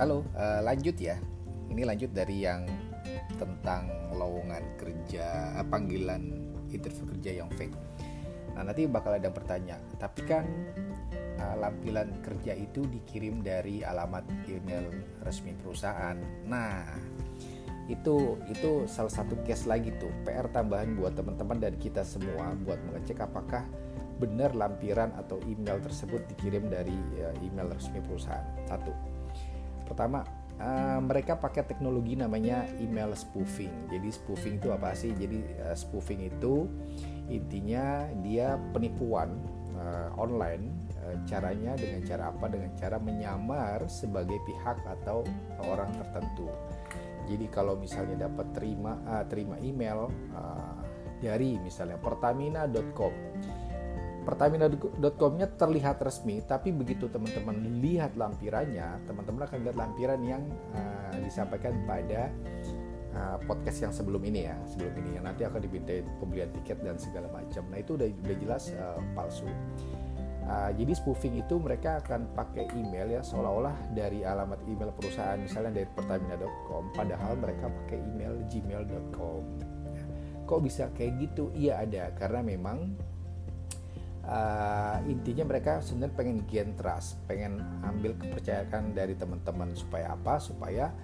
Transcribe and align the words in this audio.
Halo, 0.00 0.24
uh, 0.32 0.64
lanjut 0.64 0.96
ya. 0.96 1.20
Ini 1.68 1.84
lanjut 1.84 2.16
dari 2.16 2.40
yang 2.40 2.64
tentang 3.36 3.84
lowongan 4.16 4.80
kerja, 4.80 5.52
uh, 5.60 5.66
panggilan 5.68 6.24
interview 6.72 7.04
kerja 7.04 7.44
yang 7.44 7.52
fake. 7.52 7.76
Nah, 8.56 8.64
nanti 8.64 8.88
bakal 8.88 9.20
ada 9.20 9.28
yang 9.28 9.36
bertanya, 9.36 9.76
tapi 10.00 10.24
kan 10.24 10.48
uh, 11.36 11.52
lampiran 11.60 12.16
kerja 12.24 12.56
itu 12.56 12.80
dikirim 12.88 13.44
dari 13.44 13.84
alamat 13.84 14.24
email 14.48 14.88
resmi 15.20 15.52
perusahaan. 15.60 16.16
Nah, 16.48 16.80
itu 17.92 18.40
itu 18.48 18.88
salah 18.88 19.12
satu 19.12 19.36
case 19.44 19.68
lagi 19.68 19.92
tuh 20.00 20.08
PR 20.24 20.48
tambahan 20.48 20.96
buat 20.96 21.12
teman-teman 21.12 21.60
dan 21.60 21.76
kita 21.76 22.08
semua 22.08 22.56
buat 22.64 22.80
mengecek 22.88 23.20
apakah 23.20 23.68
benar 24.16 24.56
lampiran 24.56 25.12
atau 25.20 25.36
email 25.44 25.76
tersebut 25.76 26.24
dikirim 26.32 26.72
dari 26.72 26.96
email 27.44 27.68
resmi 27.68 28.00
perusahaan. 28.00 28.48
Satu. 28.64 29.19
Pertama, 29.90 30.22
uh, 30.62 31.02
mereka 31.02 31.34
pakai 31.34 31.66
teknologi 31.66 32.14
namanya 32.14 32.62
email 32.78 33.10
spoofing. 33.18 33.90
Jadi 33.90 34.08
spoofing 34.14 34.62
itu 34.62 34.70
apa 34.70 34.94
sih? 34.94 35.10
Jadi 35.10 35.42
uh, 35.66 35.74
spoofing 35.74 36.30
itu 36.30 36.70
intinya 37.26 38.06
dia 38.22 38.54
penipuan 38.70 39.34
uh, 39.74 40.14
online. 40.14 40.70
Caranya 41.26 41.74
dengan 41.74 42.06
cara 42.06 42.30
apa? 42.30 42.46
Dengan 42.46 42.70
cara 42.78 43.02
menyamar 43.02 43.90
sebagai 43.90 44.38
pihak 44.46 44.78
atau 44.86 45.26
orang 45.66 45.90
tertentu. 45.98 46.46
Jadi 47.26 47.50
kalau 47.50 47.74
misalnya 47.74 48.30
dapat 48.30 48.46
terima 48.54 48.94
uh, 49.10 49.26
terima 49.26 49.58
email 49.58 50.06
uh, 50.30 50.78
dari 51.18 51.58
misalnya 51.58 51.98
pertamina.com 51.98 53.10
Pertamina.com-nya 54.20 55.56
terlihat 55.56 55.96
resmi, 56.04 56.44
tapi 56.44 56.70
begitu 56.76 57.08
teman-teman 57.08 57.80
lihat 57.80 58.14
lampirannya, 58.20 59.00
teman-teman 59.08 59.48
akan 59.48 59.58
lihat 59.64 59.76
lampiran 59.80 60.20
yang 60.20 60.42
uh, 60.76 61.16
disampaikan 61.24 61.72
pada 61.88 62.28
uh, 63.16 63.38
podcast 63.48 63.88
yang 63.88 63.92
sebelum 63.94 64.22
ini 64.22 64.46
ya, 64.46 64.56
sebelum 64.68 64.92
ini 65.02 65.10
yang 65.18 65.24
nanti 65.26 65.42
akan 65.46 65.60
diminta 65.62 65.96
pembelian 66.20 66.50
tiket 66.60 66.78
dan 66.84 67.00
segala 67.00 67.32
macam. 67.32 67.64
Nah 67.72 67.78
itu 67.80 67.96
udah 67.96 68.06
udah 68.06 68.36
jelas 68.38 68.70
uh, 68.76 69.00
palsu. 69.16 69.48
Uh, 70.50 70.72
jadi 70.74 70.92
spoofing 70.98 71.38
itu 71.38 71.62
mereka 71.62 72.02
akan 72.02 72.26
pakai 72.34 72.66
email 72.74 73.06
ya 73.06 73.22
seolah-olah 73.22 73.94
dari 73.94 74.26
alamat 74.26 74.58
email 74.66 74.90
perusahaan 74.90 75.38
misalnya 75.38 75.78
dari 75.78 75.88
pertamina.com 75.94 76.90
padahal 76.96 77.38
mereka 77.38 77.70
pakai 77.70 77.98
email 78.02 78.34
gmail.com. 78.50 79.42
Kok 80.50 80.60
bisa 80.66 80.90
kayak 80.90 81.22
gitu? 81.22 81.54
Iya 81.54 81.86
ada 81.86 82.10
karena 82.18 82.42
memang 82.42 82.98
uh, 84.30 84.96
intinya 85.10 85.44
mereka 85.50 85.82
sebenarnya 85.82 86.14
pengen 86.14 86.38
gain 86.46 86.70
trust, 86.78 87.18
pengen 87.26 87.58
ambil 87.82 88.14
kepercayaan 88.16 88.94
dari 88.94 89.18
teman-teman 89.18 89.74
supaya 89.74 90.14
apa? 90.14 90.38
Supaya 90.38 90.94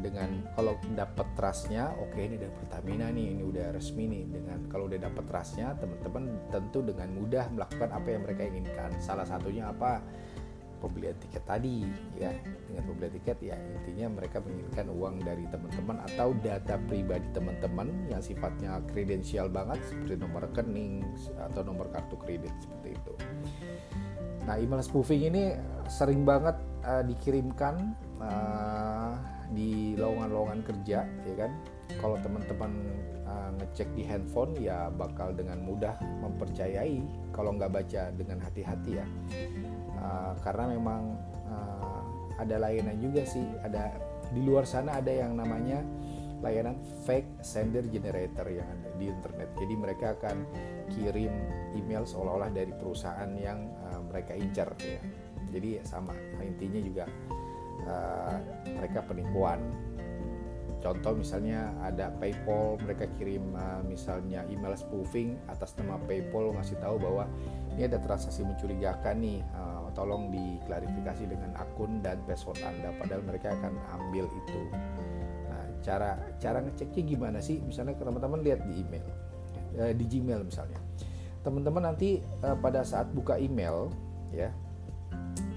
dengan 0.00 0.46
kalau 0.54 0.78
dapat 0.94 1.26
trustnya, 1.34 1.90
oke 1.98 2.14
okay, 2.14 2.30
ini 2.30 2.38
dari 2.38 2.54
Pertamina 2.54 3.10
nih, 3.10 3.26
ini 3.36 3.42
udah 3.42 3.74
resmi 3.74 4.06
nih. 4.06 4.24
Dengan 4.30 4.58
kalau 4.70 4.86
udah 4.86 5.02
dapat 5.02 5.24
trustnya, 5.26 5.74
teman-teman 5.76 6.30
tentu 6.48 6.80
dengan 6.80 7.10
mudah 7.12 7.44
melakukan 7.52 7.90
apa 7.90 8.08
yang 8.08 8.22
mereka 8.22 8.42
inginkan. 8.46 8.90
Salah 9.02 9.26
satunya 9.26 9.68
apa? 9.68 10.00
Pembelian 10.80 11.14
tiket 11.20 11.44
tadi 11.44 11.84
ya 12.16 12.32
dengan 12.66 12.82
pembelian 12.88 13.14
tiket 13.20 13.38
ya 13.44 13.56
intinya 13.60 14.16
mereka 14.18 14.40
menginginkan 14.40 14.86
uang 14.88 15.14
dari 15.20 15.44
teman-teman 15.52 15.96
atau 16.08 16.32
data 16.40 16.80
pribadi 16.88 17.28
teman-teman 17.36 17.88
yang 18.08 18.24
sifatnya 18.24 18.80
kredensial 18.90 19.52
banget 19.52 19.78
seperti 19.86 20.16
nomor 20.16 20.48
rekening 20.48 21.04
atau 21.36 21.60
nomor 21.60 21.92
kartu 21.92 22.16
kredit 22.16 22.52
seperti 22.58 22.96
itu. 22.96 23.14
Nah 24.48 24.56
email 24.56 24.80
spoofing 24.80 25.28
ini 25.28 25.54
sering 25.86 26.24
banget 26.24 26.56
uh, 26.82 27.04
dikirimkan 27.04 27.92
uh, 28.18 29.14
di 29.52 29.94
lowongan-lowongan 30.00 30.64
kerja 30.64 31.04
ya 31.04 31.34
kan. 31.36 31.52
Kalau 32.00 32.16
teman-teman 32.22 32.72
uh, 33.26 33.50
ngecek 33.60 33.88
di 33.98 34.02
handphone 34.06 34.54
ya 34.58 34.88
bakal 34.94 35.34
dengan 35.34 35.60
mudah 35.62 35.94
mempercayai 36.22 37.02
kalau 37.34 37.54
nggak 37.54 37.70
baca 37.70 38.10
dengan 38.14 38.38
hati-hati 38.42 39.02
ya 39.02 39.06
uh, 40.00 40.32
karena 40.40 40.74
memang 40.74 41.02
uh, 41.48 42.00
ada 42.40 42.56
layanan 42.56 42.96
juga 42.98 43.22
sih. 43.28 43.44
Ada 43.62 43.92
di 44.32 44.40
luar 44.42 44.64
sana 44.64 44.98
ada 44.98 45.10
yang 45.12 45.36
namanya 45.36 45.84
layanan 46.40 46.80
fake 47.04 47.44
sender 47.44 47.84
generator 47.92 48.48
yang 48.48 48.64
ada 48.64 48.88
di 48.96 49.12
internet. 49.12 49.48
Jadi 49.60 49.74
mereka 49.76 50.16
akan 50.16 50.36
kirim 50.90 51.32
email 51.76 52.08
seolah-olah 52.08 52.50
dari 52.50 52.72
perusahaan 52.72 53.30
yang 53.36 53.68
uh, 53.92 54.00
mereka 54.08 54.32
incar 54.34 54.72
ya. 54.80 55.00
Jadi 55.50 55.82
sama 55.84 56.16
intinya 56.40 56.80
juga 56.80 57.04
uh, 57.84 58.36
mereka 58.64 59.04
penipuan. 59.04 59.60
Contoh 60.80 61.12
misalnya 61.12 61.76
ada 61.84 62.08
PayPal 62.16 62.80
mereka 62.80 63.04
kirim 63.20 63.52
uh, 63.52 63.84
misalnya 63.84 64.48
email 64.48 64.72
spoofing 64.72 65.36
atas 65.44 65.76
nama 65.76 66.00
PayPal 66.08 66.56
ngasih 66.56 66.80
tahu 66.80 66.96
bahwa 66.96 67.28
ini 67.76 67.84
ada 67.84 68.00
transaksi 68.00 68.40
mencurigakan 68.40 69.20
nih 69.20 69.44
uh, 69.52 69.79
tolong 69.92 70.30
diklarifikasi 70.32 71.24
dengan 71.26 71.54
akun 71.58 72.00
dan 72.00 72.20
password 72.24 72.60
Anda 72.62 72.94
padahal 72.98 73.22
mereka 73.26 73.52
akan 73.54 73.74
ambil 73.98 74.26
itu. 74.26 74.60
Nah 75.48 75.64
cara 75.84 76.18
cara 76.38 76.58
ngeceknya 76.64 77.02
gimana 77.04 77.38
sih? 77.38 77.60
Misalnya 77.62 77.98
teman-teman 77.98 78.40
lihat 78.42 78.60
di 78.66 78.82
email 78.82 79.06
uh, 79.78 79.92
di 79.92 80.04
Gmail 80.06 80.46
misalnya. 80.46 80.80
Teman-teman 81.40 81.92
nanti 81.92 82.20
uh, 82.44 82.56
pada 82.58 82.84
saat 82.84 83.08
buka 83.12 83.40
email 83.40 83.90
ya 84.30 84.52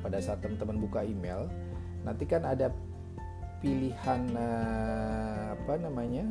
pada 0.00 0.18
saat 0.18 0.42
teman-teman 0.42 0.82
buka 0.82 1.06
email 1.06 1.46
nanti 2.02 2.26
kan 2.26 2.42
ada 2.42 2.74
pilihan 3.62 4.20
uh, 4.34 5.54
apa 5.54 5.74
namanya 5.78 6.26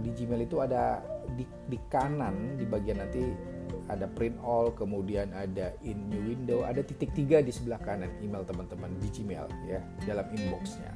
di 0.00 0.10
Gmail 0.12 0.46
itu 0.46 0.62
ada 0.62 1.00
di, 1.34 1.44
di 1.66 1.78
kanan 1.90 2.60
di 2.60 2.64
bagian 2.68 3.00
nanti 3.02 3.22
ada 3.86 4.06
print 4.10 4.34
all 4.42 4.74
kemudian 4.74 5.30
ada 5.32 5.74
in 5.86 5.98
new 6.10 6.22
window 6.26 6.66
ada 6.66 6.82
titik 6.82 7.14
tiga 7.14 7.38
di 7.42 7.54
sebelah 7.54 7.78
kanan 7.82 8.10
email 8.22 8.42
teman-teman 8.42 8.90
di 8.98 9.08
Gmail 9.10 9.46
ya 9.66 9.80
dalam 10.04 10.26
inboxnya 10.34 10.90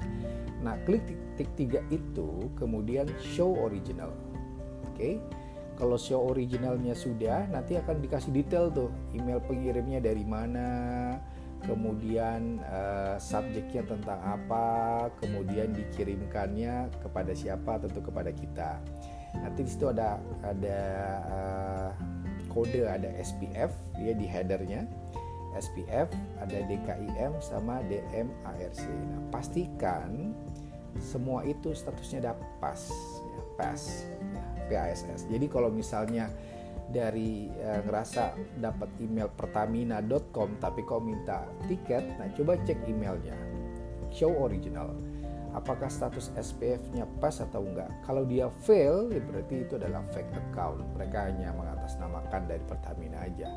nah 0.60 0.74
klik 0.84 1.02
titik 1.06 1.50
tiga 1.56 1.80
itu 1.88 2.50
kemudian 2.58 3.06
show 3.22 3.54
original 3.62 4.10
oke 4.86 4.94
okay? 4.98 5.22
kalau 5.78 5.96
show 5.96 6.20
originalnya 6.26 6.92
sudah 6.92 7.48
nanti 7.48 7.78
akan 7.78 8.02
dikasih 8.02 8.34
detail 8.34 8.68
tuh 8.68 8.90
email 9.16 9.40
pengirimnya 9.40 10.02
dari 10.02 10.26
mana 10.26 10.68
kemudian 11.64 12.60
uh, 12.64 13.20
subjeknya 13.20 13.84
tentang 13.84 14.20
apa, 14.24 15.08
kemudian 15.20 15.76
dikirimkannya 15.76 16.88
kepada 17.04 17.32
siapa, 17.36 17.76
tentu 17.80 18.00
kepada 18.00 18.32
kita. 18.32 18.80
Nanti 19.36 19.60
di 19.62 19.70
situ 19.70 19.86
ada 19.86 20.18
ada 20.42 20.80
uh, 21.30 21.90
kode, 22.50 22.84
ada 22.84 23.08
SPF 23.16 23.70
ya 24.02 24.12
di 24.12 24.26
headernya, 24.26 24.84
SPF, 25.54 26.10
ada 26.42 26.58
DKIM 26.66 27.38
sama 27.38 27.82
DMARC. 27.86 28.82
Nah 28.86 29.20
pastikan 29.30 30.34
semua 30.98 31.46
itu 31.46 31.70
statusnya 31.70 32.34
dapat 32.34 32.48
pas, 32.58 32.90
ya, 33.22 33.40
pas, 33.54 33.82
ya, 34.10 34.20
PASS. 34.70 35.26
Jadi 35.26 35.46
kalau 35.50 35.70
misalnya 35.70 36.30
dari 36.90 37.46
uh, 37.62 37.82
ngerasa 37.86 38.34
dapat 38.58 38.90
email 38.98 39.30
pertamina.com 39.30 40.58
tapi 40.58 40.82
kau 40.82 40.98
minta 40.98 41.46
tiket, 41.70 42.02
nah 42.18 42.26
coba 42.34 42.58
cek 42.66 42.78
emailnya. 42.90 43.34
Show 44.10 44.34
original. 44.42 44.90
Apakah 45.50 45.90
status 45.90 46.30
SPF-nya 46.38 47.10
pas 47.18 47.34
atau 47.42 47.66
enggak? 47.66 47.90
Kalau 48.06 48.22
dia 48.22 48.46
fail, 48.62 49.10
ya 49.10 49.18
berarti 49.18 49.66
itu 49.66 49.74
adalah 49.74 50.06
fake 50.14 50.30
account. 50.30 50.78
Mereka 50.94 51.18
hanya 51.26 51.50
mengatasnamakan 51.58 52.46
dari 52.46 52.62
Pertamina 52.62 53.18
aja. 53.26 53.50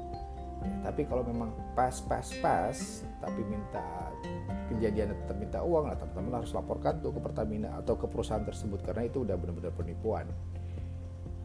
Ya, 0.63 0.73
tapi 0.81 1.05
kalau 1.05 1.21
memang 1.21 1.53
pas 1.77 1.93
pas 2.07 2.25
pas, 2.41 2.77
tapi 3.21 3.41
minta 3.45 4.09
kejadian 4.71 5.13
tetap 5.13 5.37
minta 5.37 5.59
uang, 5.61 5.91
nah 5.91 5.97
teman-teman 5.99 6.39
harus 6.41 6.55
laporkan 6.55 6.97
tuh 7.03 7.13
ke 7.13 7.19
Pertamina 7.21 7.77
atau 7.77 7.93
ke 7.99 8.09
perusahaan 8.09 8.41
tersebut 8.41 8.81
karena 8.81 9.05
itu 9.05 9.21
udah 9.21 9.35
benar-benar 9.37 9.75
penipuan. 9.75 10.25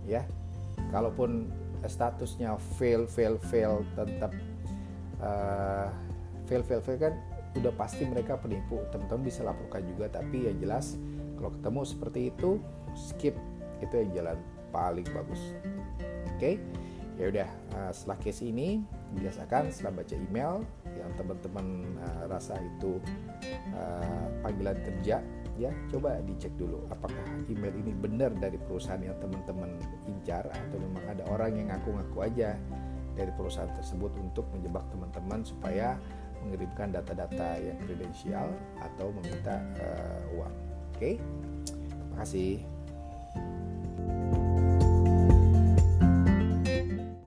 Ya, 0.08 0.24
kalaupun 0.94 1.50
statusnya 1.84 2.56
fail 2.80 3.04
fail 3.06 3.36
fail 3.38 3.84
tetap 3.94 4.32
uh, 5.20 5.92
fail 6.48 6.62
fail 6.64 6.82
fail 6.82 6.98
kan 6.98 7.14
udah 7.58 7.72
pasti 7.74 8.06
mereka 8.06 8.38
penipu. 8.38 8.80
Teman-teman 8.94 9.26
bisa 9.26 9.42
laporkan 9.42 9.84
juga 9.84 10.08
tapi 10.08 10.46
yang 10.46 10.56
jelas 10.62 10.96
kalau 11.38 11.50
ketemu 11.54 11.80
seperti 11.84 12.20
itu 12.30 12.50
skip. 12.94 13.36
Itu 13.78 13.94
yang 13.94 14.10
jalan 14.14 14.38
paling 14.74 15.06
bagus. 15.14 15.42
Oke? 16.34 16.38
Okay? 16.38 16.54
ya 17.18 17.34
udah 17.34 17.48
uh, 17.74 17.90
setelah 17.90 18.18
case 18.22 18.46
ini 18.46 18.78
biasakan 19.18 19.74
setelah 19.74 20.00
baca 20.00 20.14
email 20.14 20.62
yang 20.94 21.10
teman-teman 21.18 21.66
uh, 21.98 22.30
rasa 22.30 22.54
itu 22.62 23.02
uh, 23.74 24.26
panggilan 24.46 24.78
kerja 24.78 25.18
ya 25.58 25.70
coba 25.90 26.22
dicek 26.22 26.54
dulu 26.54 26.86
apakah 26.94 27.18
email 27.50 27.74
ini 27.74 27.90
benar 27.90 28.30
dari 28.38 28.54
perusahaan 28.54 29.02
yang 29.02 29.18
teman-teman 29.18 29.74
incar 30.06 30.46
atau 30.46 30.78
memang 30.78 31.02
ada 31.10 31.26
orang 31.26 31.58
yang 31.58 31.66
ngaku-ngaku 31.74 32.18
aja 32.22 32.54
dari 33.18 33.34
perusahaan 33.34 33.74
tersebut 33.74 34.14
untuk 34.22 34.46
menjebak 34.54 34.86
teman-teman 34.94 35.42
supaya 35.42 35.98
mengirimkan 36.46 36.94
data-data 36.94 37.58
yang 37.58 37.78
kredensial 37.82 38.48
atau 38.78 39.10
meminta 39.14 39.58
uh, 39.80 40.36
uang. 40.38 40.54
Oke, 40.94 40.98
okay? 40.98 41.14
terima 41.96 42.16
kasih. 42.22 42.52